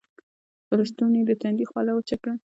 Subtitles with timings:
[0.67, 2.33] پۀ لستوڼي يې د تندي خوله وچه کړه